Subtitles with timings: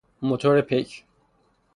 [0.21, 1.03] موتورپیک